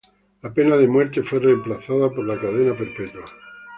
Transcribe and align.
La 0.41 0.51
pena 0.51 0.77
de 0.77 0.87
muerte 0.87 1.21
fue 1.21 1.37
reemplazada 1.37 2.09
por 2.09 2.25
cadena 2.41 2.75
perpetua. 2.75 3.23